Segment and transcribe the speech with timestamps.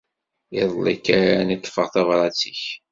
[0.61, 2.63] Iḍelli kan i ṭṭfeɣ tabrat-ik.